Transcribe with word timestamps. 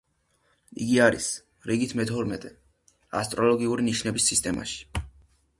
იგი 0.85 0.95
არის 1.07 1.27
რიგით 1.71 1.93
მეთორმეტე 2.01 2.53
ასტროლოგიური 3.21 3.87
ნიშნების 3.93 4.27
სისტემაში. 4.33 4.85